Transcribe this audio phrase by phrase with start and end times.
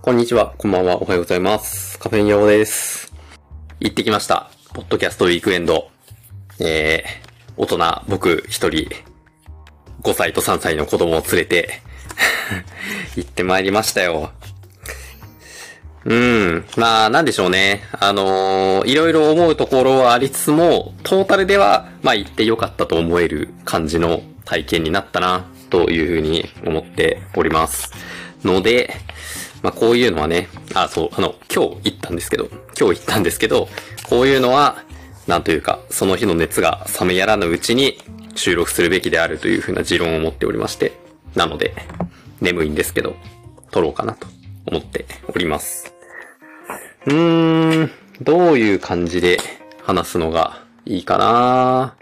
[0.00, 1.98] こんにちは、こんばんは、おはようございます。
[1.98, 3.12] カフェインヤオです。
[3.80, 4.48] 行ってきました。
[4.72, 5.90] ポッドキャストウィークエンド。
[6.60, 8.88] えー、大人、僕一人、
[10.02, 11.82] 5歳と3歳の子供を連れて、
[13.16, 14.30] 行ってまいりましたよ。
[16.04, 16.64] うん。
[16.76, 17.82] まあ、なんでしょうね。
[17.98, 27.90] あのーいろいろ思うところはありつつも、トータルでは、まあ、行ってよかったと思える感じの体験になったな、というふうに思っております。
[28.44, 28.94] ので、
[29.62, 33.68] まあ、こういうのはね、あ、そう、あの、今日行ったんですけど、今日行ったんですけど、
[34.08, 34.84] こういうのは、
[35.26, 37.98] なんというか、その日の熱が冷めやらぬうちに
[38.34, 40.92] 収録するべきであるというふうな持論を持っておりまして、
[41.34, 41.74] なので、
[42.40, 43.16] 眠いんですけど、
[43.70, 44.26] 撮ろうかなと
[44.66, 45.92] 思っております。
[47.06, 47.90] うーん、
[48.22, 49.38] どういう感じで
[49.82, 51.96] 話すのがいいかな？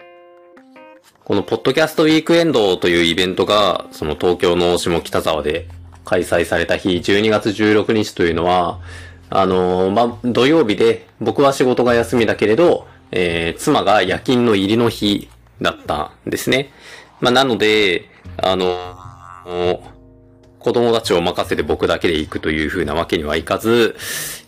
[1.25, 5.69] このポッドキャストウィークエンドというイベントが、その東京の下北沢で
[6.07, 8.81] 開催された日、12月16日というのは、
[9.29, 15.29] あのーま、土曜日で、僕は仕事が休みだけれど、えー、妻が夜勤の入りの日
[15.61, 16.71] だったんですね。
[17.21, 18.95] まあ、なので、あの
[20.59, 23.97] 子供たちを任せて僕だけで行くという風なわけにはいかず、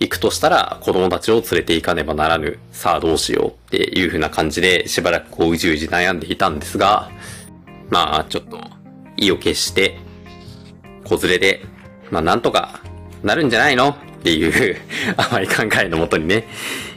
[0.00, 2.58] 行くとしたら子供たちを連れて行かねばならぬ。
[2.72, 7.10] さあどうしようっていう風な感じでしばらくこううじうじ悩んでいたんですが、
[7.88, 8.60] まあちょっと
[9.16, 9.98] 意を決して、
[11.08, 11.64] 子連れで、
[12.10, 12.80] まあなんとか
[13.22, 13.90] なるんじゃないの？
[13.90, 14.76] っていう
[15.16, 16.48] 甘い考えのもとにね、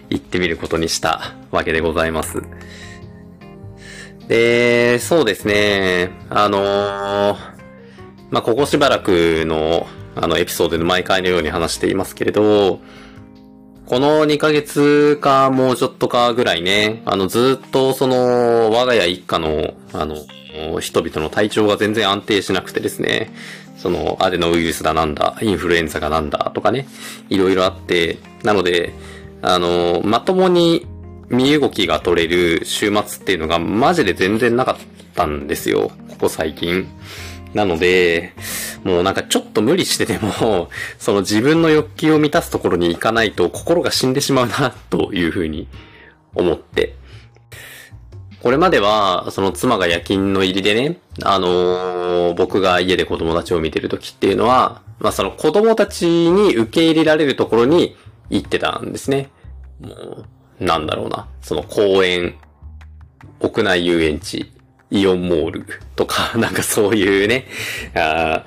[0.10, 2.42] 行ってみることにしたわけでございます。
[4.28, 7.62] で、そうですね、あのー
[8.32, 12.80] まあ、ここしばらくの、あの、エピソードで毎回のように話していますけれど、
[13.86, 20.16] この2ヶ月かもうちょっとかぐらいね、あの、ずっとその、我が家一家の、あの、
[20.80, 23.34] 人々の体調が全然安定しなくてですね、
[23.82, 26.88] その、アデノウイルスだなんだ、インフルエンザがなんだとかね、
[27.30, 28.94] いろいろあって、なので、
[29.42, 30.86] あの、まともに
[31.30, 34.78] 身動きが取れる週末っていうのがマジで全然なかっ
[35.16, 36.88] たんですよ、ここ最近。
[37.56, 38.34] なので、
[38.84, 40.70] もうなんかちょっと無理してでも、
[41.00, 45.68] その自分の欲求を満たすところに行かないと心が死んでしまうな、というふうに
[46.36, 47.01] 思って。
[48.42, 57.96] これまでは、その妻が夜勤の入りでね、あのー僕が家で子供たちを見てる時っていうのは、まあその子供たちに受け入れられるところに
[58.30, 59.30] 行ってたんですね。
[59.80, 60.26] も
[60.60, 61.28] う、なんだろうな。
[61.42, 62.36] その公園、
[63.40, 64.52] 屋内遊園地、
[64.90, 65.66] イオンモール
[65.96, 67.48] とか、 なんかそういうね、
[67.96, 68.44] あ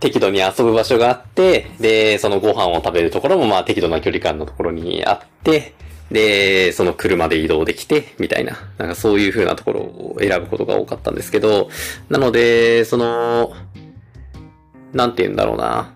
[0.00, 5.74] 適度に遊ぶ場所があって、で、そのご飯を食べるところもまあ適度な距離感のところにあって、
[6.10, 11.68] で、その車で移動できて、みたいな、なんかそういう風なところを選ぶことが多かったんですけど、
[12.08, 13.52] なので、その、
[14.92, 15.94] なんて言うんだろうな。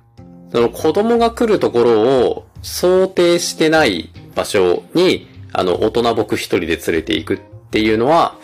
[0.53, 7.41] その子供が来るところを想定してない場所に、あの、大人僕一人で連れて行くっ
[7.71, 8.37] ていうのは、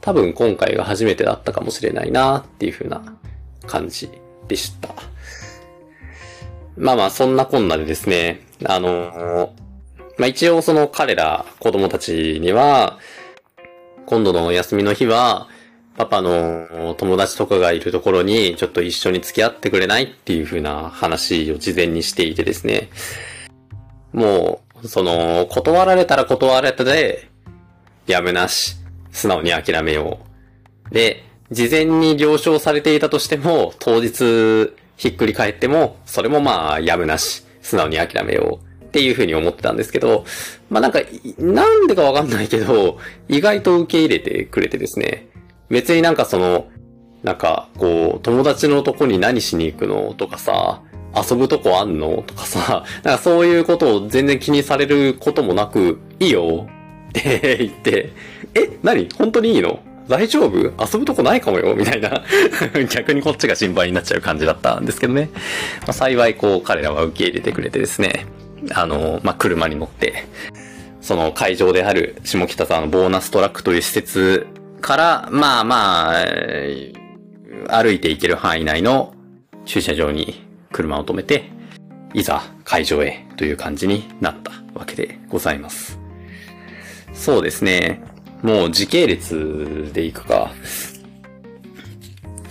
[0.00, 3.02] 多分今回が初めてだったかもしれないなっていう風な
[3.66, 4.08] 感じ
[4.46, 4.94] でした。
[6.76, 9.52] まあまあ、そんなこんなでですね、あの
[10.18, 12.98] まあ一応その彼ら子供たちには、
[14.06, 15.48] 今度のお休みの日は、
[15.96, 22.90] パパの友達とかがいるところにちょっと一緒に付き合ってくれないっていう風な話を事前にしていてですね。
[24.12, 27.30] もう、その、断られたら断られたで、
[28.06, 28.76] やむなし、
[29.10, 30.20] 素直に諦めよ
[30.90, 30.94] う。
[30.94, 38.65] で、事前に了承されていたとしても、当日ひっくり返っても、それもまあ、やむなし、素直に諦めよう。
[38.96, 40.24] っていう風に思ってたんですけど、
[40.70, 41.00] まあなんか、
[41.36, 42.98] なんでかわかんないけど、
[43.28, 45.28] 意外と受け入れてくれてですね。
[45.68, 46.68] 別になんかその、
[47.22, 50.80] なんか、こう、友達のとこに何しに行くのとかさ、
[51.14, 56.66] 遊ぶとこあんのとかさ、 なんかそういうことを全然気にされることもなく、いいよ
[57.10, 58.12] って言って、
[58.54, 59.10] え、何？
[59.18, 59.80] 本当にいいの？
[60.08, 60.56] 大丈夫？
[60.56, 61.74] 遊ぶとこないかもよ？
[61.74, 62.22] みたいな。
[62.88, 65.28] 逆にこっちが心配になっちゃう感じだったんですけどね。
[65.82, 68.24] まあ、幸いこう彼らは受け入れてくれてですね。
[68.72, 70.24] あの、まあ、車に乗って、
[71.00, 74.46] その会場である下北沢のボーナストラックという施設
[74.80, 79.14] から、まあまあ、歩いて行ける範囲内の
[79.64, 81.50] 駐車場に車を止めて、
[82.14, 85.98] いざ会場へという感じになったわけでございます。
[87.12, 88.00] そうですね。
[88.42, 90.50] もう時系列で行くか。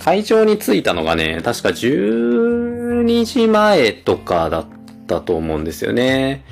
[0.03, 4.74] 会場に着いたのがね、確か12時前とかだった
[5.07, 6.43] たと思うんですよね。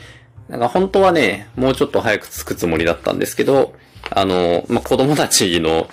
[0.50, 3.73] なんか本当はね、もうちょっと早く着くつもりだったんですけど、
[4.09, 5.88] あの、まあ、子供たちの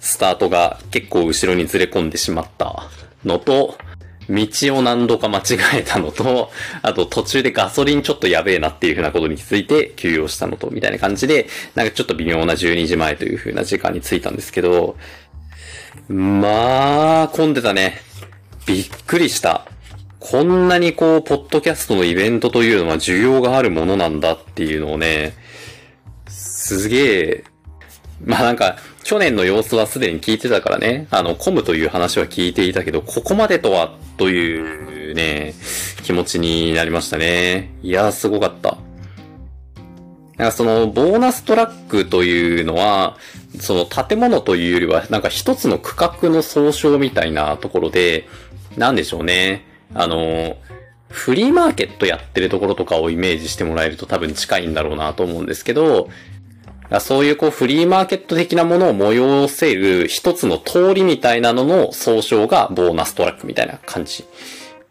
[0.00, 2.88] スタートが結構後ろにずれ込んでしまった
[3.24, 3.78] のと、
[4.28, 5.42] 道を何度か間違
[5.74, 6.50] えたのと、
[6.82, 14.96] あと途中でガソリンちょっとやべえなっていう風なことに気づいて休養したのと、みたいな感じで、なんかちょっと微妙な12時前という風な時間に着いたんですけど、
[16.08, 18.00] まあ、混んでたね。
[18.66, 19.66] びっくりした。
[20.26, 25.34] こんなにこう、ポッドキャストのイベントというのは需要があるものなんだっていうのをね、
[26.28, 27.44] すげえ、
[28.24, 35.52] まあなんか、去年の様子はすでに聞いてたからね、あの、混むという話は聞いていたけど、ここまでとは、というね、
[36.04, 37.74] 気持ちになりましたね。
[37.82, 38.78] いやー、すごかった。
[40.38, 43.18] なんかその、ボーナストラックというのは、
[43.60, 48.26] その建物というよりは、なんか一つの区画の総称みたいなところで、
[48.78, 49.73] なんでしょうね。
[49.92, 50.56] あの、
[51.08, 56.08] フリーマーケットやってるところとかをイメージしてもらえると多分近いんだろうなと思うんですけど、
[57.00, 64.24] そういうこうフリーマーケット的なものを催せる一つの通りみたいなのの総称がボーナストラックみたいな感じ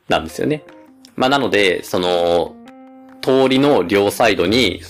[0.09, 0.63] なんですよね。
[1.15, 2.55] まあなので、その、
[3.21, 4.81] 通りの両サイドに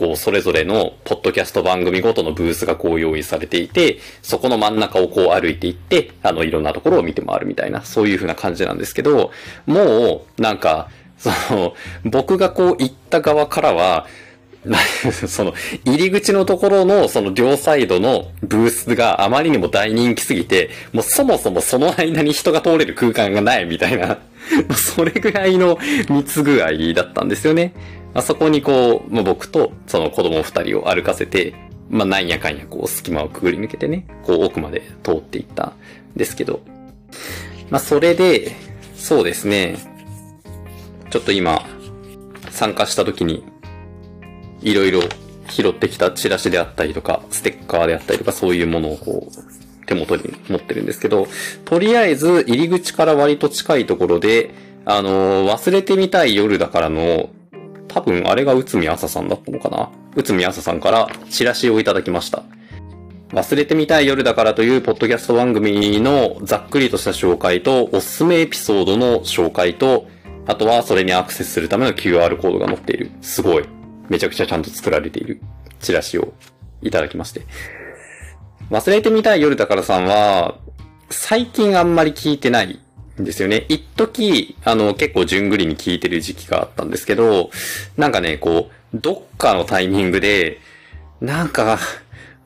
[0.00, 9.30] こう、それぞれのポッドキャスト番組ごとのブースがこう用意されていて、そこの真ん中をこう歩いていって、あの、いろんなところを見て回るみたいな、そういう風な感じなんですけど、
[9.66, 10.88] もう、なんか、
[11.18, 11.74] その、
[12.04, 14.06] 僕がこう行った側からは、
[15.28, 15.52] その、
[15.84, 24.18] 入り口のところの、その両サイドのブースがあまりにも大人気すぎて、もうそもそもその間に人が通れる空間がないみたいな、
[24.74, 27.74] それぐらいの密具合だったんですよね。
[28.14, 31.54] あそこにこう、まあ、僕とその子供二人を歩かせて、
[31.88, 35.72] まあ、なんやかんやこう隙間をくぐり抜けてね、こう奥まで通っていったん
[36.16, 36.60] ですけど、
[37.70, 38.52] まあ、それで、
[38.96, 39.78] そうですね、
[41.10, 41.64] ちょっと今、
[42.50, 43.44] 参加した時に、
[44.60, 45.00] いろいろ
[45.48, 51.26] 拾ってきたチラシであったりとか、ステッカーであったりとか、そういうものをこう、手元に持ってるんですけど、
[51.64, 54.54] とりあえず入り口から割と近いところで、
[54.84, 57.30] あの、忘れてみたい夜だからの
[57.92, 59.90] 多分あれが内海朝さんだったのかな。
[60.14, 62.44] 内海朝さんからチラシをいただきました。
[63.32, 70.08] 忘れてみたい夜だからというポッドキャスト番組のざっくりとした紹介と、おすすめエピソードの紹介と、
[70.46, 73.10] あとはそれにアクセスするための QR コードが載っている。
[73.20, 73.64] すごい。
[74.08, 75.40] めちゃくちゃちゃんと作られている
[75.80, 76.32] チラシを
[76.82, 77.42] いただきまして。
[78.70, 80.56] 忘れてみたい夜だからさんは、
[81.08, 82.80] 最近あんまり聞いてない
[83.24, 83.66] ですよね。
[83.68, 87.50] 一時、あの、結構順繰りに聞いてる時期があったんですけど、
[87.96, 90.60] なんかね、こう、どっかのタイミングで、
[91.20, 91.78] なんか、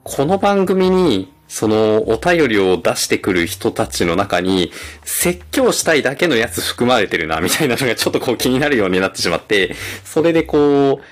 [0.02, 4.72] この番組に、その、お便りを出してくる人たちの中に、
[5.04, 9.74] 説教したいだけのやつ含まれてるな、みたいなのがちょっとこう気になるようになってしまって、
[10.04, 11.04] それでこう、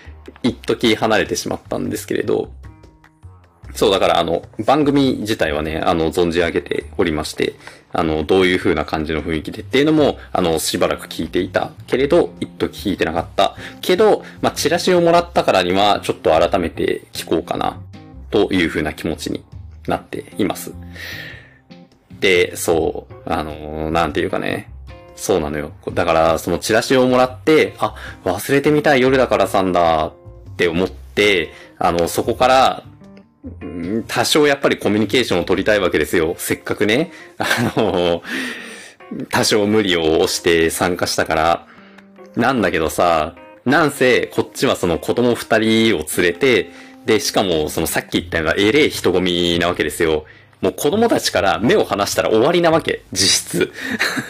[0.42, 2.50] 一時離れてしまったんですけれど、
[3.74, 7.54] そう、だからあの、番組自体はね、あの、存じ上げておりまして、
[7.92, 13.54] あの、どういう風な感じの雰囲気でっていうのも、あの、しばらく聞いていたけれど、一時聞いてなかった。
[13.80, 17.78] けど、まあ、チラシをもらったからには、ちょっと改めて聞こうかな、
[18.30, 19.44] という風な気持ちに
[19.86, 20.72] なっています。
[22.20, 24.70] で、そう、あの、なんていうかね、
[25.16, 25.72] そうなのよ。
[25.92, 30.12] だから、そのチラシをもらって、あ、忘れてみたい夜だからさんだっ
[30.56, 32.82] て思って、あの、そこから、
[34.06, 36.34] 多少やっぱりコミュニケーションを取りたいわけですよ。
[36.38, 38.22] せっかくね、あの、
[39.30, 41.66] 多少無理を押して参加したから。
[42.36, 43.34] なんだけどさ、
[43.64, 46.70] なんせ、こっちはその子供二人を連れて、
[47.04, 50.24] で、しかも、そのさっき言ったのがえれえ人混みなわけですよ。
[50.62, 53.02] もう子供たちから目を離したら終わりなわけ。
[53.12, 53.72] 実質。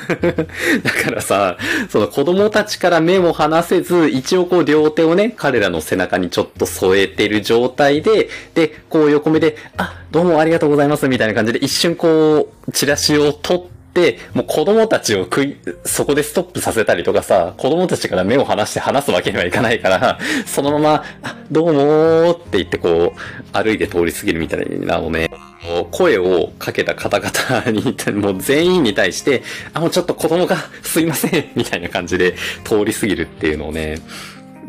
[0.82, 1.58] だからさ、
[1.90, 25.30] その子供たちから目を離せず、一応こう両手をね、彼らの背中にちょっと添えてる状態で、で、こう横目で、あ、どうもありがとうございます、みたいな感じで一瞬こう、チラシを取って、で、もう子供たちを食い、そこでストップさせたりとかさ、子供たちから目を離して話すわけにはいかないから、そのまま、あ、どうもーって言ってこう、歩いて通り過ぎるみたいなのをね、
[25.90, 29.42] 声をかけた方々に、もう全員に対して、
[29.74, 32.34] あ、もうちょっと子供がすいませんみたいな感じで
[32.64, 33.98] 通り過ぎるっていうのをね、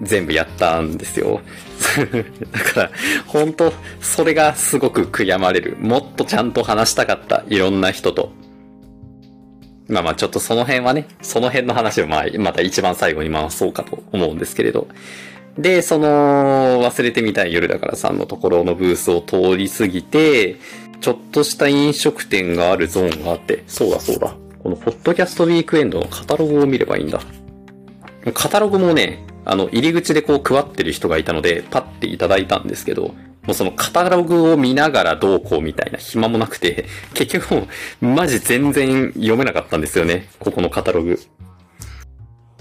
[0.01, 1.41] 全部やったんですよ。
[2.51, 2.91] だから、
[3.27, 5.77] 本当それがすごく悔やまれる。
[5.79, 7.43] もっとちゃんと話したかった。
[7.47, 8.33] いろんな人と。
[9.87, 14.87] まあまあちょっとその辺はね、その辺の話をまあまた一番最後に回そうかと思うんですけれど。
[15.57, 20.57] で、その、忘れてみたい夜だからさんのところのブースを通り過ぎて、
[20.99, 24.35] ちょっとした飲食店があるゾーンがあって、そうだそうだ。
[24.63, 27.19] このポッドキャストウィークエンドのカタログを見ればいいんだ。
[28.33, 33.13] カタログもね、あの、入り口でこう配ってる人がいたので、パッていただいたんですけど、
[33.45, 37.67] もうそのカタログを見ながらどうこうみたいな暇もなくて、 結局も
[38.01, 40.29] う、マジ全然読めなかったんですよね。
[40.39, 41.19] ここのカタログ。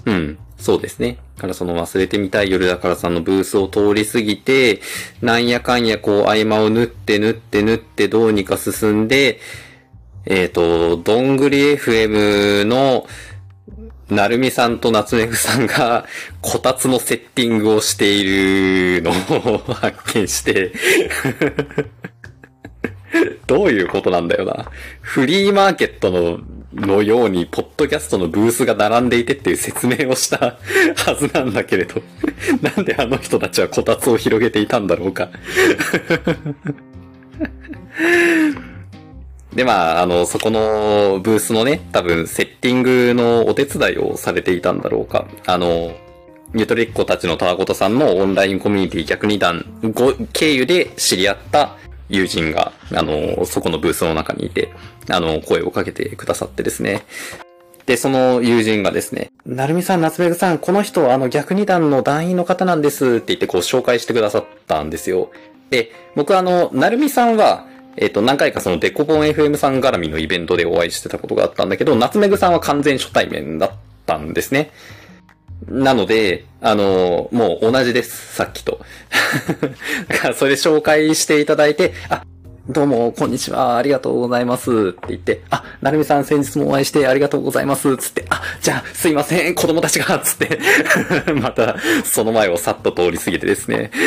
[0.05, 0.37] うん。
[0.57, 1.17] そうですね。
[1.37, 4.81] からその忘れてみたい夜だからさんのブースを通り過ぎて、
[5.21, 9.39] なんやかんやこう合間を縫って縫って縫ってどうにか進んで、
[10.25, 13.07] えっ、と、どんぐり FM の、
[14.13, 16.05] なるみさんと夏目ぐさんが、
[16.41, 20.73] こたつのセッティングをしているのを 発見して、
[23.47, 24.65] どういうことなんだよな。
[25.01, 26.39] フリーマーケットの、
[26.73, 30.57] のように、ポッドキャストのブースが並んでいてっていう説明をした
[30.95, 32.01] はずなんだけれど、
[32.61, 35.29] なんであの人たちはこたつを広げていたんだろうか。
[39.55, 45.27] で、まあ、あの、そこのブースのね、多分、セッティングのお手伝いをされていたんだろうか。
[45.45, 45.93] あの、
[46.53, 51.75] ニュートリッコたちのたわごとさんのオンラインコミュニティ逆二段ご経由で知り合った
[52.07, 54.71] 友人が、あの、そこのブースの中にいて、
[55.09, 57.03] あの、声をかけてくださってですね。
[57.85, 65.31] で、その友人がですね、なるみさん、夏目ぐさん、この人、あの、逆二段の団員の方なんですって言って、こう、紹介してくださったんですよ。
[65.69, 73.71] で、僕あの、なるみさんは、えっ、と、何回かそのデコボン FM さん絡みのイベントでお会いしてたことがあったんだけど、夏目ぐさんは完全初対面だっ
[74.05, 74.71] たんですね。
[75.67, 78.79] なので、あの、もう同じです、さっきと。
[80.07, 82.23] だからそれ紹介していただいて、あ、
[82.69, 84.71] どうも、こんにちは、ありがとうございます。
[84.71, 87.95] って言って、あ、なるみさん先日もお会いしてありがとうございます。
[87.97, 90.59] つって、あ、じゃあ、すいません、子供たちが、つって、
[91.41, 93.91] また、その前をさっと通り過ぎてですね。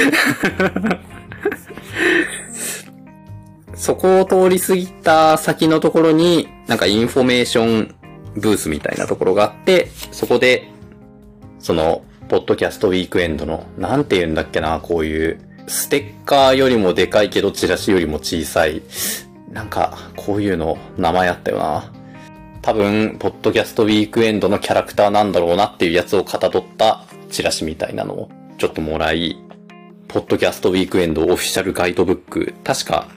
[3.76, 7.94] そこを通り過ぎた先のところに、なんかインフォメーション
[8.34, 10.70] ブースみたいなところがあって、そこで、
[11.58, 18.82] その、ポッドキャストウィークエンドの、なんて言うんだっけな、こういう、ステッカーよりもでかいけど、チラシよりも小さい、
[19.52, 21.92] なんか、こういうの、名前あったよな。
[22.62, 29.36] 多分、ポッドキャストウィークエンドのキャラクターなんだろうなっていうやつをかたどったチラシみたいなのをちょっともらい、
[30.08, 33.08] ポッドキャストウィークエンドオフィシャルガイドブック、確か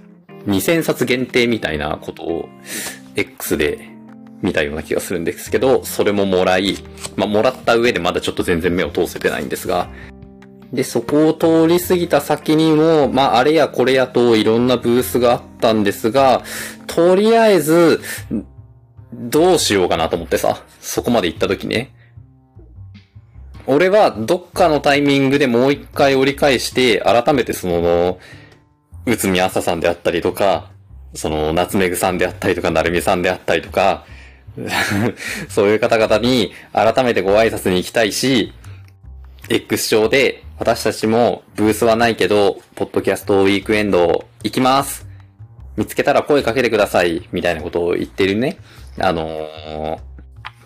[0.50, 2.50] 2000冊限定みたいなことを
[3.16, 3.90] X で
[4.42, 6.78] 見たような気がするんですけど、それももらい、
[7.16, 9.90] まあ、もらった上でまだちょっと全然目を通せてないんですが、
[10.72, 16.44] で、そこを通り過ぎた先にも、まあ、あれやこれやといろんなブースがあったんですが、
[16.88, 18.02] とりあえず、
[19.12, 21.92] どうしようかなと思ってさ、そこまで行った時ね。
[23.66, 28.20] 俺はどっかのタイミングでもう一回折り返して、改めてその、
[29.10, 30.72] 内海朝さんであったりとか、
[31.14, 34.06] その、夏目ぐさんであったりとか、なるみさんであったりとか、
[35.50, 38.54] そういう方々に改めてご挨拶に行きたいし、
[39.50, 45.08] X 上で私たちもブースはないけど、ポッドキャストウィークエンド行きます。
[45.76, 47.28] 見つけたら声かけてください。
[47.32, 48.58] みたいなことを言ってるね。
[49.00, 50.10] あのー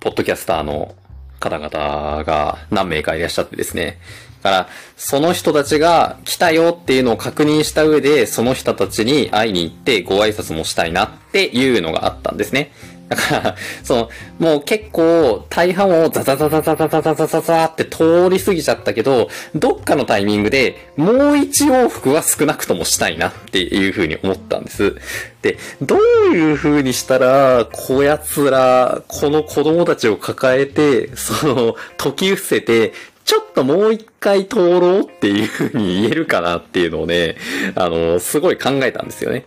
[0.03, 0.95] ポッドキャスターの
[1.39, 3.99] 方々が何名かいらっしゃってですね。
[4.43, 12.71] だから、その人たちが来たよっていうのを確認した上で、その人たちに会いに行ってご挨拶もしたいなっていうのがあったんですね。
[13.07, 14.09] だから、 その、
[14.39, 24.95] もう結構大半をザザザザザザザザザザって通り過ぎちゃったけど、どっかのタイミングでもう一往復は少なくともしたいなっていうふうに思ったんです。
[25.41, 25.99] で、どう
[26.33, 32.93] いうふうにしたら、こやつら、この子供たちを抱えて、その、解き伏せて、
[33.25, 37.35] ちょっともう一回通ろうっていうふうに言えるかなっていうのをね、
[37.75, 39.45] あの、すごい考えたんですよね。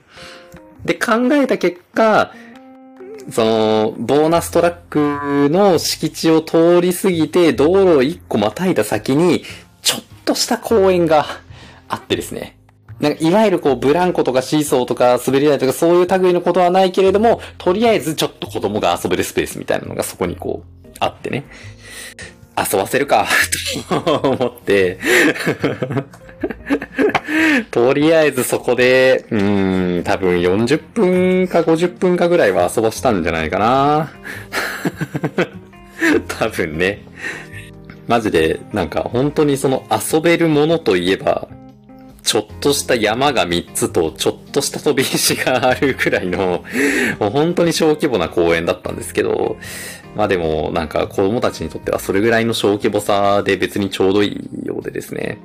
[0.85, 2.33] で、考えた結果、
[3.31, 9.45] その、ボーナストラックの敷地を通り過ぎて、道路を一個またいだ先に、
[9.83, 11.27] ちょっとした公園が
[11.89, 12.57] あってですね。
[13.01, 21.45] なんか、いわゆるこう、ブランコとかシーソーとか滑り台とかそういう類のことはないけれども、とりあえずちょっと子供が遊べるスペースみたいなのがそこにこう、あってね。
[22.59, 23.27] 遊ばせるか、
[23.89, 24.99] と思って、
[27.71, 34.11] とりあえずそこで、うん、多分40分か50分かぐらいは遊ばしたんじゃないかな。
[36.29, 37.03] 多分ね。
[38.07, 41.49] マジで、なんか本当にその遊べるものといえば、
[42.23, 46.65] ちょっとした山が3つと、ちょっとした飛び石があるくらいの、
[47.19, 49.57] もう本当に小規模な公園だったんですけど、
[50.17, 54.29] まあでも、なんか子供たちにとってはそれぐらいの小規模さで別にちょうどい
[54.63, 55.39] いようでですね。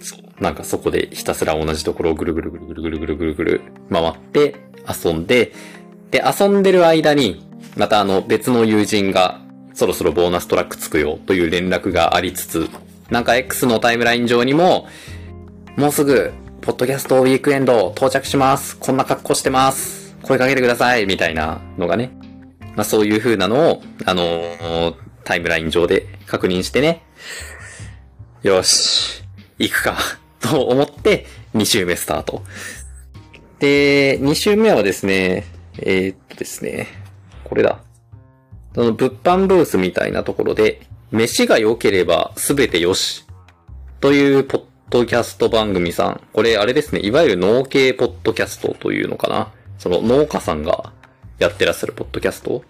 [0.00, 0.42] そう。
[0.42, 4.54] なんかそこでひたすら同じところをぐるぐるぐるぐるぐるぐるぐるぐる回って
[4.88, 5.52] 遊んで、
[6.12, 7.44] で、遊んでる間に、
[7.76, 9.40] またあの別の友人が
[9.74, 12.68] そろそろボーナストラックつくよという連絡がありつつ、
[13.10, 14.86] なんか X のタイムライン上にも、
[15.76, 18.78] もうすぐ、ポッドキャストウィークエンド到着します。
[18.78, 20.16] こんな格好してます。
[20.22, 21.06] 声かけてください。
[21.06, 22.23] みたいなのがね。
[22.76, 27.02] まあそういう風なのを、あのータイムライン上で確認してね。
[28.42, 29.24] よし、
[29.58, 29.96] 行くか、
[30.40, 32.42] と思って、2週目スタート。
[33.58, 35.46] で、2週目はですね、
[35.78, 36.86] えー、っとですね、
[37.42, 37.80] これだ。
[38.74, 43.24] その物販ブースみたいなところで、飯が良ければ全てよし。
[44.00, 46.20] というポッドキャスト番組さん。
[46.34, 49.52] これあれですね、いわゆる農系ポッドキャストというのかな。
[49.78, 50.92] その農家さんが
[51.38, 52.64] やってらっしゃるポッドキャスト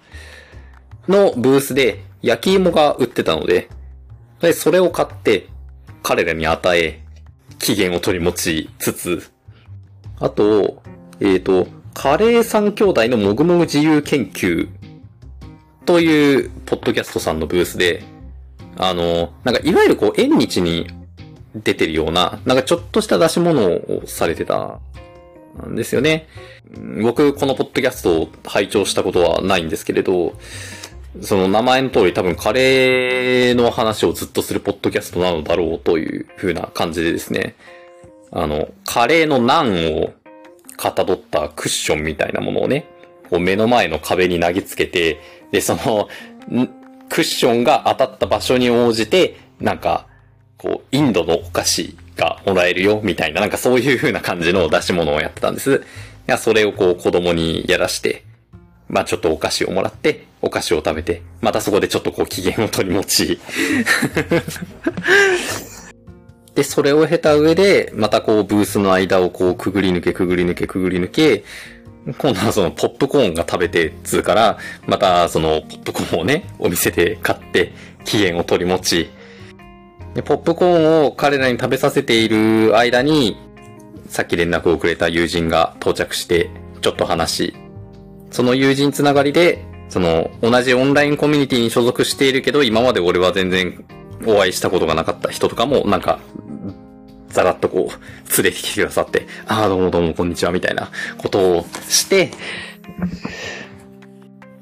[1.08, 3.68] のブースで焼き芋が売ってたので、
[4.40, 5.48] でそれを買って
[6.02, 7.00] 彼らに与え、
[7.58, 9.30] 期限を取り持ちつつ、
[10.20, 10.82] あと、
[11.20, 14.68] えっ、ー、と、カレー三兄弟のもぐもぐ自由研究
[15.86, 18.02] というポッドキャストさんのブースで、
[18.76, 20.88] あの、なんかいわゆるこう縁日に
[21.54, 24.80] 出てるような、なんかちょっとした出し物をされてた
[25.58, 26.26] なんですよね。
[27.02, 30.34] 僕、このポッドキャストを拝聴したことはないんですけれど、
[31.20, 37.54] その名前の通り多分カレーの話をずっとするポッドキャストなのだろうという風な感じでですね、
[38.32, 40.12] あの、カレーのナンを
[40.76, 42.88] かたどったクッションみたいなものをね、
[43.30, 45.20] こう目の前の壁に投げつけて、
[45.52, 46.08] で、その、
[47.08, 50.06] クッションが当たった場所に応じて、なんか、
[50.58, 55.84] こう、インドのお菓子がもらえるよ、みたいな、なんかそういう風な感じの出し物をやってたんです。
[56.26, 58.24] いや、それをこう子供にやらして、
[58.88, 63.40] まあちょっとお菓子をもらって、お菓子を食べて、またそこでちょっとこう機嫌を取り持ち。
[66.54, 71.44] で、それを経た上で、またこうブースの間をこうくぐり抜けくぐり抜けくぐり抜け、
[72.18, 77.72] 今度はそのポップコーンが食べてっつうから、またそのポップコーンをね、お店で買って、
[78.04, 79.08] 期限を取り持ち、
[80.14, 83.36] で、ポップコーンを彼らに食べさせている間に、
[84.08, 87.54] さっき連絡をくれた友人が到着して、ちょっと話し、
[88.30, 93.84] その友人つながりで、その、同じオンラインコミュニティに所属しているけど、今まで俺は全然
[94.26, 96.20] お会いしたことがなかった人とかも、なんか、
[97.28, 102.30] ざらっとこう、連れてきてくださって、ああ、どうもどうもこんにちは、みたいなことをして、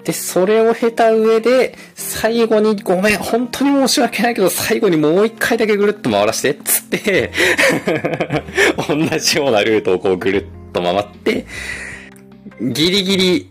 [0.05, 7.33] で、それを経た上で、最後にごめん、本当に申し訳ないけど、最後にもう一回だけぐるっと回らして、つって、
[8.89, 11.47] 同じようなルートをこうぐるっと回って、
[12.61, 13.51] ギリギリ、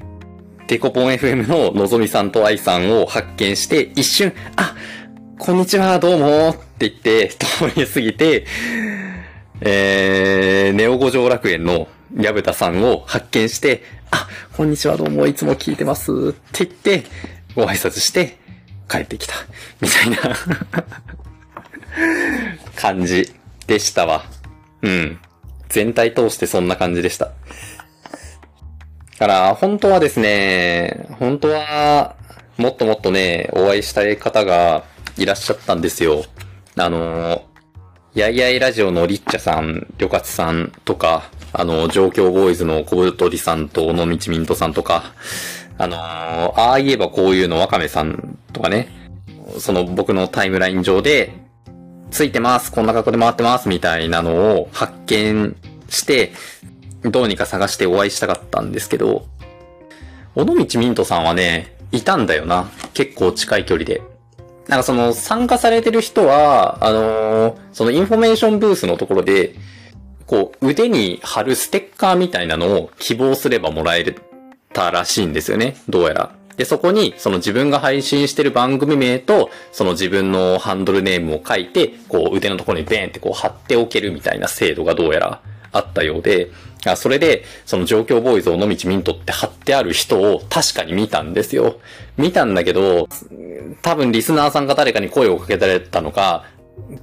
[0.68, 4.76] デコポン FM ののぞみさんと愛さんを発見して、一瞬、あ、
[5.40, 8.46] こんにちは、どうもって言って、通り過ぎて、
[9.62, 11.88] えー、ネオ五条楽園の
[12.18, 16.15] 矢蓋さんを発見して、あ、 こんにちはどうもいつも聞いてますっ
[16.52, 17.04] て言って、
[17.56, 18.38] ご挨拶して
[18.89, 19.34] 帰ってきた。
[19.80, 20.17] みたいな
[22.76, 23.34] 感じ
[23.67, 24.24] でしたわ。
[24.82, 25.19] うん。
[25.69, 27.26] 全体通してそんな感じでした。
[27.26, 27.32] だ
[29.19, 32.15] から、本当はですね、本当は、
[32.58, 34.84] もっともっとね、お会いしたい方が
[35.17, 36.26] いらっしゃったんですよ。
[36.76, 37.43] あの、
[38.13, 45.13] やいやいラジオのリッチャさん、りょかつさんとか、あの、状況ボーイズの小太りさんと尾道ミントさんとか、
[45.78, 46.00] あのー、
[46.60, 48.89] ああ言えばこういうのわかめさんとかね、
[49.60, 51.32] その僕のタイムライン上で、
[52.10, 55.56] ついてます、こんな格好で回ってます、みたいなのを発見
[55.88, 56.34] して、
[57.04, 59.26] どうにか探してお会いしたかったんですけど、
[60.36, 62.69] 尾道ミントさんはね、いたんだよな。
[62.93, 64.02] 結構近い距離で。
[64.72, 69.54] なんかその参加されてる人は、あのー、そのインフォメーションブースのところで、
[70.26, 74.16] こう、腕に貼るステッカーみたいなのを希望すればもらえ
[74.72, 75.76] たらしいんですよね。
[75.90, 76.32] どうやら。
[76.56, 85.42] で、そこに、その自分が配信してる番組名と、その自分のハンドルネームを書いて、こう、腕のところにベーンってこう貼っておけるみたいな制度がどうやら
[85.74, 86.50] あったようで、
[86.86, 91.80] あそれで、その状況ボーイズ尾道ミントって貼ってある人を確かに見たんですよ。
[92.17, 93.08] 見たんだけど、
[93.82, 96.46] 多分リスナーさんが誰かに声をかけられたのか、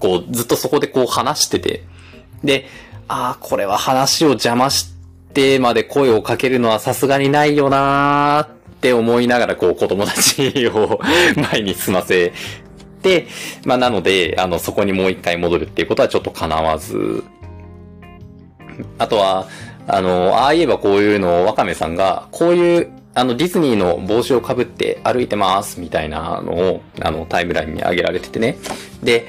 [0.01, 1.85] こう、ずっとそこでこう話してて、
[2.43, 2.67] で、
[3.09, 4.93] ああ、これは話を邪魔し
[5.33, 8.49] てまで声をかけるのはさすがにないよなーっ
[8.81, 11.01] て思いながら、こう、子供たちを
[11.53, 12.33] 前に済ませ
[13.03, 13.27] て、
[13.65, 17.25] まあ、なので、あの、そこにもう一回戻るっていうことはちょっと叶わず。
[18.99, 19.49] あとは、
[19.89, 28.59] あの、ああ言えばこういうのをワカメさんが、こういう、あの、ディズニーの帽子をかぶって歩いてますみたいなのを、あの、タイムラインに上げられててね。
[29.03, 29.27] で、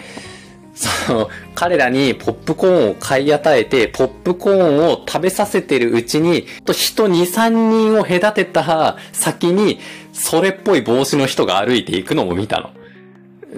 [0.75, 9.79] その、彼らにポップコーンを買い与えて、ポップコーンを食べさせてるうちに、と人2、3人を隔てた先に、
[10.13, 12.71] それっぽい帽子の人が歩いていくのも見たの。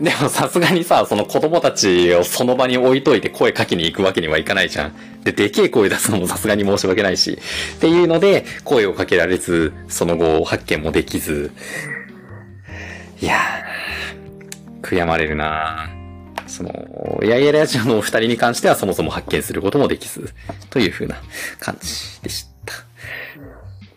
[0.02, 4.96] でもさすがにさ、その子供たちをその場に置いといて声かけに行くわけにはいかないじゃん。
[5.24, 7.38] で、でけえ声出すのもさすがに申し訳ないし。
[7.78, 11.52] っていうので、声をかけられず、その後発見もできず。
[13.22, 15.88] いやー、悔やまれるな
[16.48, 20.34] その、やいやラジオのお二人に関してはそもそも発見することもできず、
[20.72, 21.16] という風な
[21.60, 22.51] 感じでした。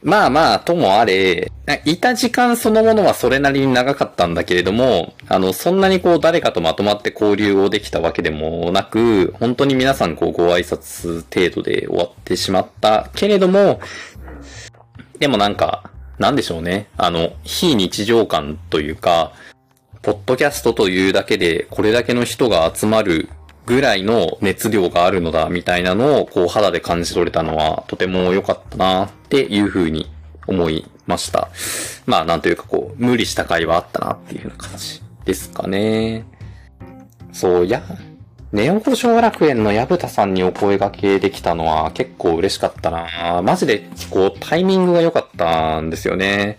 [0.05, 1.51] まあまあ、ともあれ、
[1.87, 13.81] いた時間そのものはそれなりに長かったんだけれども、あの、そんなにこう誰かとまとまって交流をできたわけでもなく、本当に皆さんこうご挨拶程度で終わってしまったけれども、
[15.19, 16.89] でもなんか、なんでしょうね。
[16.99, 19.33] あの、非日常感というか、
[20.03, 23.31] ポッドキャストというだけでこれだけの人が集まる
[23.67, 30.11] ぐらいの熱量があるのだみたいなのをこう肌で感じ取れたのはとても良かったなっていうふうに
[30.47, 31.49] 思いました。
[32.07, 36.27] まあなんというかこう無理した会はあったなっていう感じですかね。
[37.33, 37.83] そう、や、
[38.53, 46.59] ネオ五条楽園の矢蓋さんにお声掛けできたのは結構嬉しかったなマジでこうタイミングが良かったんですよね。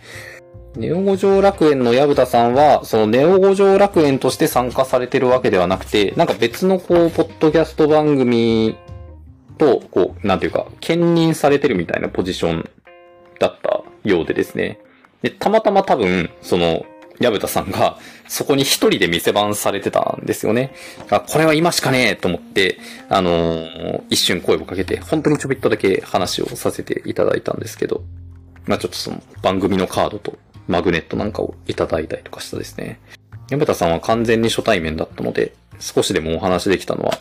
[0.76, 8.78] ネオ五条楽園の矢蓋さんは、そのネオ五条楽園として参加されてるわけではなくて、なんか別のこう、ポッドキャスト番組
[9.58, 12.70] と、こう、なんていうか、兼任されてるみたいなポジション
[13.40, 14.80] だったようでですね。
[15.22, 16.86] で、たまたま多分、その、
[17.20, 20.74] 矢蓋さんが、そこに一人で店番されてたんですよね。
[21.10, 28.04] あ、これは今しかねえと思って、あのー、一瞬声をかけて、本当にちょびっとだけ話をさせていただいたんですけど、
[28.66, 33.00] まあちょっとその番組のカードとマグネットなんかをいただいたりとかしたですね。
[33.50, 37.20] 山田さんは完全に初対面だったので、少しでもお話できたのは、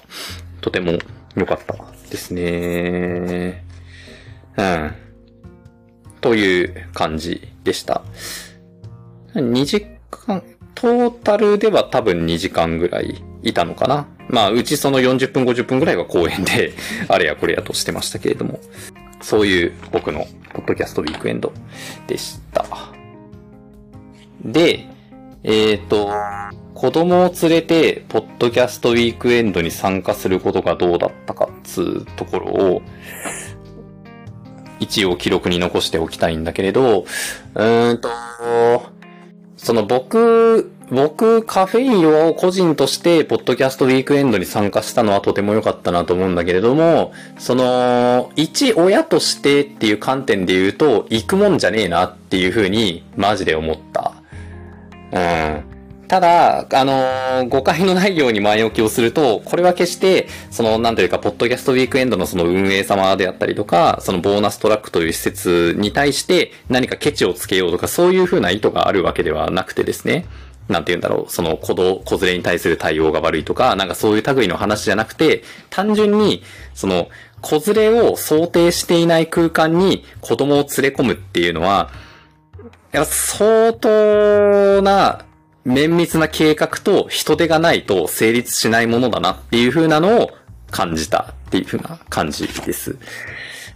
[0.60, 0.98] とても
[1.36, 1.76] 良かった
[2.10, 3.64] ですね。
[4.56, 4.94] うん。
[6.20, 8.02] という感じでした。
[9.34, 10.42] 2時間、
[10.74, 14.06] トータルでは多分2時間ぐらいいたのかな。
[14.28, 16.72] まあ、うちその40分50分ぐらいは公演で、
[17.08, 18.58] あれやこれやとしてましたけれども、
[19.20, 21.52] そういう僕のポッドキャストウィークエンド
[22.06, 22.93] でした。
[24.44, 24.86] で、
[25.42, 26.10] えっ、ー、と、
[26.74, 32.82] 子供を連れて、ポッドキャストウィークエンドに参加することがどうだったかっつうところを、
[34.80, 38.08] 一応記録に残しておきたいんだけれど、うーんと、
[39.56, 54.13] その僕、僕、カフェインを個人として、ポッドキャストウィークエンドに参加したのはとても良かったなと思うんだけれども、その、一親としてっていう観点で言うと、行くもんじゃねえなっていうふうに、マジで思った。
[55.14, 55.74] うん。
[56.08, 70.26] ただ、あのー、誤解のないように前置きをすると、これは決して、その、なんというか、ポッドキャストウィークエンドのその運営様であったりとか、そのボーナストラックという施設に対して何かケチをつけようとか、そういうふうな意図があるわけではなくてですね。
[70.68, 76.42] なんて言うんだろう、その子供、子連れに対する対応が悪いとか、なんかそういう類の話じゃなくて、単純に、
[76.74, 77.08] その、
[77.40, 81.90] 子連れを想定していない空間に子供を連れ込むっていうのは、
[82.96, 85.24] や、相当な
[85.64, 90.30] 綿密な計画と人手がないと成立しないものだなっていう風なのを
[90.70, 92.96] 感じたっていう風な感じです。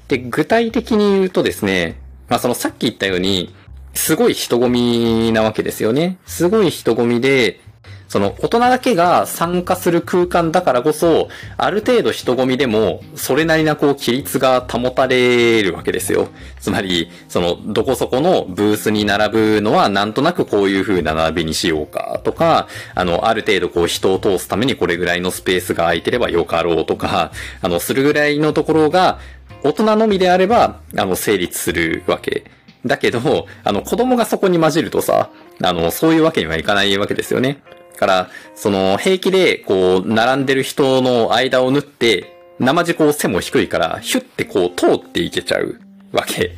[0.06, 3.54] で、具体的に言うとですね、まあそのさっき言ったように、
[3.92, 6.18] すごい人混みなわけですよね。
[6.24, 7.60] すごい人混みで、
[8.08, 16.28] その大人だけが参加する空間だからこそ、ある程度人混みでも、それなりなこう、規律が保たれるわけですよ。
[16.58, 29.18] つまり、その、どこそこのブースに並ぶのは、なんとなくこういう風な並びにしようかとか、あの、ある程度こう、人を通すためにこれぐらいのスペースが空いてればよかろうとか、あの、するぐらいのところが、
[29.62, 32.44] 大人のみであれば、あの、成立するわけ。
[32.86, 35.28] だけど、あの、子供がそこに混じるとさ、
[35.62, 37.60] あの、そういうわけにはいかないわけですよね。
[37.98, 45.78] から、その、平気で、こう、並んでる人の間を縫って、生地こう背も低いから、ヒュッてこう通っていけちゃう
[46.12, 46.56] わけ。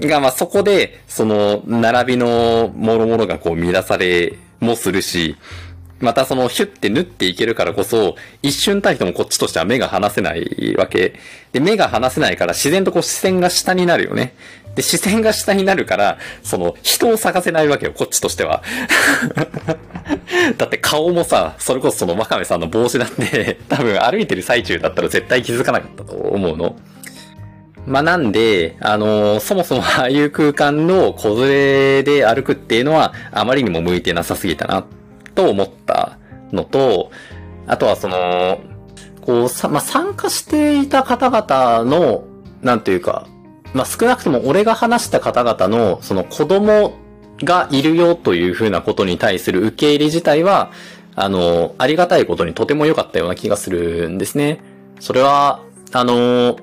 [0.00, 5.36] が、まあ、そこで、その、並びの諸々がこう乱されもするし、
[6.00, 11.14] またそのヒュッて縫っていけるからこそ、一瞬たりともこっちとしては目が離せないわけ。
[11.52, 14.34] で、目が離せないから自然とこう視線が下になるよね。
[14.74, 18.62] で、視線が下になるから、その、人を探せないわけよ、こっちとしては。
[20.58, 26.76] だって顔もさ、それこそその真亀さんの帽子だって、多分歩いてる最中だったら絶対気づかなかったと思うの。
[27.86, 34.84] まあ、なんで、あのー、そもそもああいう空間の子連れで歩くっていうのは、あまりにも向いてなさすぎたな、
[35.34, 36.18] と思った
[36.52, 37.10] のと、
[37.66, 38.60] あとはその、
[39.20, 42.24] こう、さ、まあ、参加していた方々の、
[42.62, 43.26] なんていうか、
[43.74, 46.94] まあ、少なくとも俺が話した方々の、その子供
[47.42, 50.70] がいるよというふうなことに対する受け入れ自体は、
[51.16, 54.60] あの、ありがたいことにとても良かったような気がするんですね。
[55.00, 55.60] それは、
[55.92, 56.56] あの、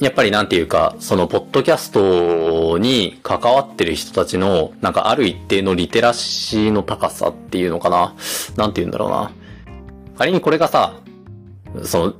[0.00, 8.14] やっぱりなんていうか、そのポッドキャストに関わってる人たちの、なんかある一定のリテラシーの高さっていうのかな。
[8.56, 9.30] なんて言うんだろうな。
[10.18, 10.94] 仮にこれがさ、
[11.84, 12.14] その、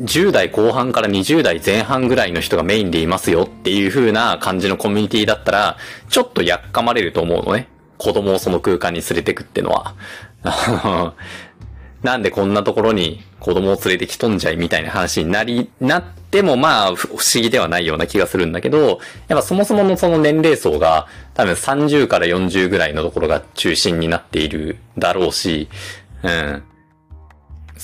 [0.00, 5.76] 10代後半から20代前半ぐらいの人がメインでいますよっていう風な感じのコミュニティだったら、
[6.08, 7.68] ちょっとやっかまれると思うのね。
[7.98, 9.94] 子供をその空間に連れてくってのは。
[12.02, 25.68] なんでこんなところに子供を連れてきとんじゃいみたいな話になり、なってもまあ不思議ではないような気がするんだけど、やっぱそもそものその年齢層が多分30から40ぐらいのところが中心になっているだろうし、
[26.22, 26.62] うん。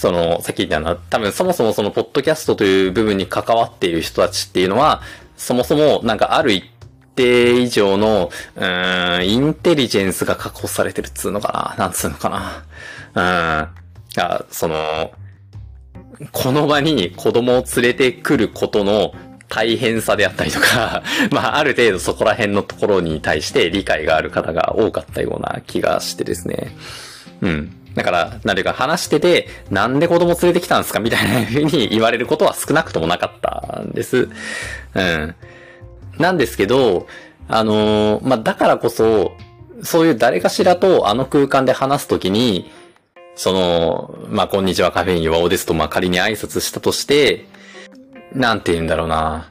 [0.00, 5.02] その、さっき言ったのは、多分そもそもそのポッドキャストという部分に関わっている人たちっていうのは、
[5.36, 6.64] そもそもなんかある一
[7.16, 12.64] 定以上の、うん、インテリジェンスが確保されてるっつうのかななんつうのかな
[13.14, 14.22] うん。
[14.22, 15.12] あその、
[16.32, 19.12] この場に子供を連れてくることの
[19.50, 26.74] 大変さであったりとか、 まあ、ある程度そこら辺のところに対して理解がある方が多かったような気がしてですね。
[27.42, 27.79] うん。
[28.00, 34.30] だから、なるか話してて、なんで子供連れてきたんですかみたいな風に言われることは少なくともなかったんです。
[34.94, 35.34] うん。
[36.18, 37.06] なんですけど、
[37.46, 39.32] あのー、まあ、だからこそ、
[39.82, 42.70] そういう誰かしらとあの空間で話すときに、
[43.34, 47.44] その、まあ、こんにちはカフェイン岩尾ですと、まあ、仮に挨拶したとして、
[48.32, 49.50] なんて言うんだろうな。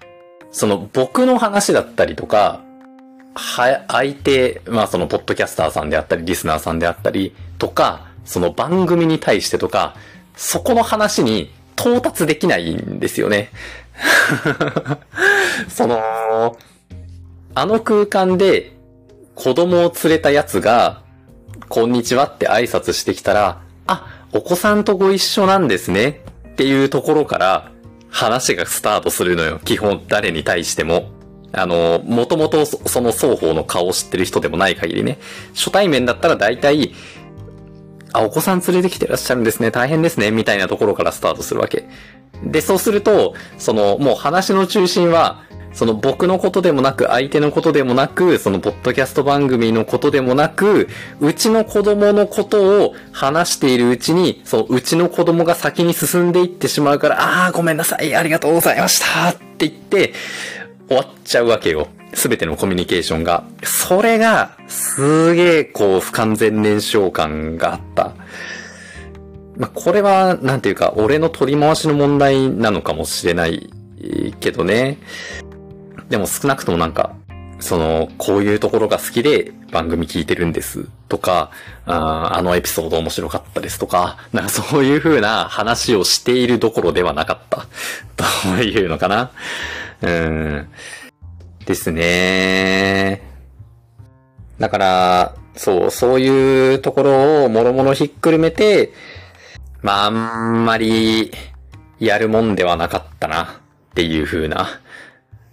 [0.51, 2.61] その、僕の話だったりとか、
[3.35, 9.95] は、相手、まあ、その、ポッドキャスターさんであったり、リスナーさんであったり、とか、その番組に対してとか、
[10.35, 13.49] そこの話に到達できないんですよね。
[15.67, 16.55] その、
[17.55, 18.71] あの空間で
[19.33, 21.01] 子供を連れたやつが、
[21.69, 27.71] こんにちはって挨拶してきたら、あ、お子さんとご一緒なんですねっていうところから
[28.11, 29.59] 話がスタートするのよ。
[29.65, 31.09] 基本誰に対しても。
[31.51, 35.17] あの、もともとその双方の顔を知ってる人でもない限りね。
[35.55, 36.93] 初対面だったら大体、
[38.13, 39.71] あ、お子さん連れてきてらっしゃるんですね。
[39.71, 40.31] 大変ですね。
[40.31, 41.85] みたいなところからスタートするわけ。
[42.43, 45.43] で、そうすると、その、もう話の中心は、
[45.73, 60.13] その僕のことでもなく、相手のことでもなく、そのポッドキャスト番組のことでもなく、うちの子供のことを話しているうちに、そう、うちの子供が先に進んでいってしまうから、ああ、ごめんなさい、ありがとうございましたって言って、
[60.87, 61.87] 終わっちゃうわけよ。
[62.13, 63.43] すべてのコミュニケーションが。
[63.63, 68.13] それが、すげえ、こう、不完全燃焼感があった。
[69.57, 73.69] まあ、これは、なんていうか、俺の取り回しの問題なのかもしれない
[74.39, 74.97] けどね。
[76.09, 77.15] でも少なくともなんか、
[77.59, 81.51] その、こういうところが好きで番組聞いてるんですとか、
[81.85, 87.67] ああのエピソード面白かったですとか、なんかそういう風な話をしているどころではなかった。
[88.55, 89.31] というのかな。
[90.01, 90.67] うん。
[91.69, 93.21] ですね。
[94.57, 98.91] だから、そう、そういうところをもろもろひっくるめて、
[99.83, 101.31] まあ、あんまり、
[101.99, 103.43] やるもんではなかったな、
[103.91, 104.81] っていう風な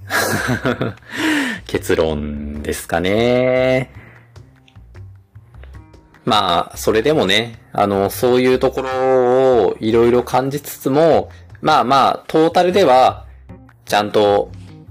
[1.66, 3.90] 結論ですかね。
[6.24, 8.88] まあ、それでもね、あの、そういうところ
[9.66, 11.28] をいろいろ感じつつも、
[11.60, 13.26] まあまあ、トータルでは、
[13.84, 14.50] ちゃんと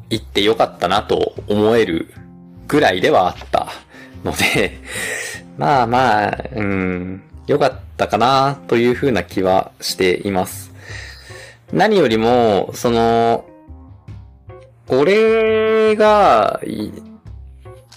[0.09, 2.13] 行ってよかったなと思える
[2.67, 3.67] ぐらいではあった
[4.23, 4.79] ので、
[5.57, 10.71] まあまあ、うん、よかったかなというふうな気はしています。
[11.71, 13.45] 何よりも、その、
[14.87, 16.61] 俺が、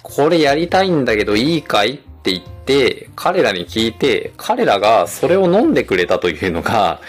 [0.03, 7.01] これやりたいんだけどいいかいって言って、彼らに聞いて、彼らがそれを飲んでくれたというのが、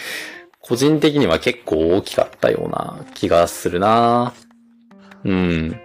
[0.61, 4.33] 個人的には結構大きかったような気がするな
[5.25, 5.79] うん。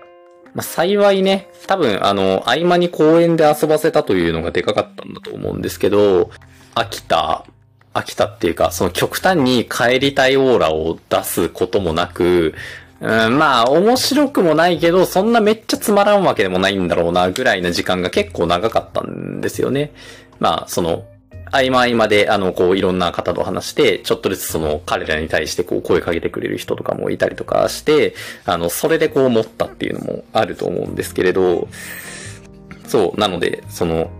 [0.55, 6.31] まあ、幸いね、多分あの、合間に公園で遊ばせたというのがでかかったんだと思うんですけど、
[6.75, 7.45] 飽きた、
[7.93, 12.55] 飽きたっていうか、その極端に帰りたいオーラを出すこともなく、
[13.01, 19.93] うん、まあ、面白くもないけど、そんなめっちゃつまらんわけでもないんだろうな、ぐらいの時間が結構長かったんですよね。
[20.39, 21.05] まあ、その、
[21.51, 31.69] 合間合間で、あの、こう、いろんな方と話して、ちょっとずつその、彼らに対してこう、声かけてくれる人とかもいたりとかして、あの、それでこう、思ったっていうのもあると思うんですけれど、
[32.87, 34.11] そう、なので、その、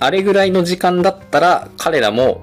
[0.00, 2.42] あれぐらいの時間だったら、彼らも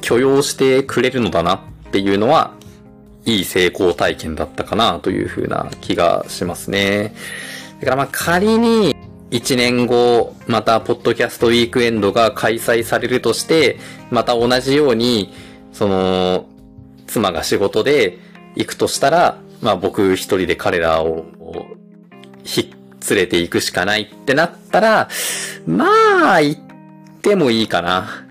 [0.00, 2.52] 許容してくれるのだなっていうのは、
[3.24, 7.14] いい成功体験だったかなというふうな気がしますね。
[7.80, 8.94] だからまあ仮に
[9.32, 13.78] 1年後、またポッドキャストウィークエンドが開催されるとして、
[14.10, 15.32] また同じように、
[15.72, 16.46] その、
[17.06, 18.18] 妻が仕事で
[18.56, 21.24] 行くとしたら、まあ僕一人で彼らを
[22.44, 22.74] ひ
[23.10, 25.08] 連れて行くしかないってなったら、
[25.66, 25.86] ま
[26.34, 26.60] あ、行っ
[27.22, 28.26] てもいいかな。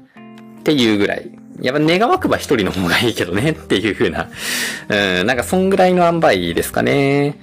[0.60, 1.32] っていうぐらい。
[1.62, 4.30] やっぱ願わくば一人の方がいいけどね っていう風な。
[4.90, 7.40] うん、なんかそんぐらいの塩梅ですかね。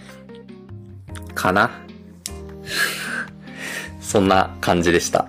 [1.35, 1.71] かな。
[4.09, 5.29] そんな感じでした。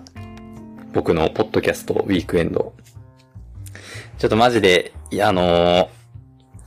[0.93, 2.73] 僕のポッドキャストウィークエンド。
[4.17, 5.87] ちょっとマジで、あのー、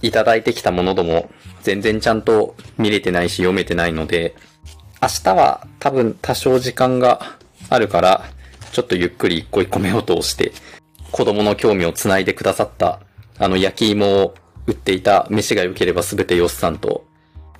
[0.02, 1.30] いただいてきたものども、
[1.62, 4.36] 全然ちゃんと見れてないし読めてないので、
[5.00, 7.38] 明日は多分多少時間が
[7.70, 8.24] あるから、
[8.72, 10.52] ちょっとゆっくり一個一個目を通して、
[11.12, 13.00] 子供の興味をつないでくださった、
[13.38, 14.34] あの焼き芋を
[14.66, 17.06] 売っていた飯が良ければ全てよっさんと、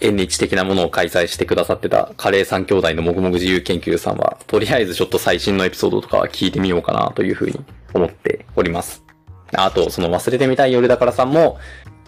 [0.02, 7.60] 縁日的なものを開催してくださってたカレー三兄弟のもぐもぐ自由研究さんは、とりあえずちょっと最新のエピソードとかは聞いてみようかなというふうに
[7.94, 9.04] 思っております。
[9.52, 11.58] あと、その忘れてみたい夜だからさんも、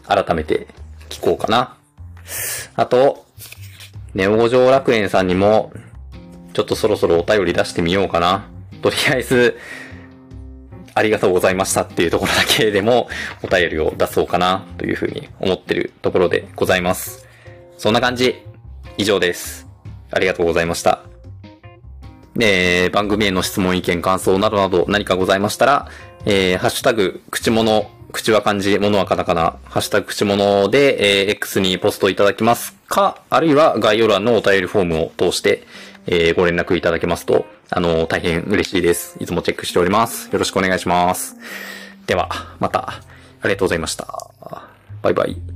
[0.07, 0.67] 改めて
[1.09, 1.77] 聞こうかな。
[2.75, 3.25] あと、
[4.15, 5.73] ネオ五条楽園さんにも、
[6.53, 8.47] ちょっとそろそろお便り出してみようかな。
[8.83, 9.57] とりあえず、
[10.95, 13.09] ありがとうございましたっていうところだけでも
[13.43, 17.27] お便りを出そうかなというふうに思ってるところでございます。
[17.77, 18.43] そんな感じ。
[18.97, 19.67] 以上です。
[20.11, 21.01] ありがとうございました。
[22.41, 25.89] えー、番組への質問、意見、感想などなど何かございましたら、
[26.25, 35.67] えー、ハッシュタグ、口物、口は漢字、物はカタカナ、ハッシュタグ口物で、えー、X にポストいただきますか、あるいは概要欄のお便りフォームを通して、
[36.07, 39.17] えー、ご連絡いただけますと、あの、大変嬉しいです。
[39.21, 40.29] いつもチェックしております。
[40.33, 41.37] よろしくお願いします。
[42.07, 42.29] では、
[42.61, 43.01] また、あ
[43.45, 44.07] りがとうございました。
[45.03, 45.54] バイバイ。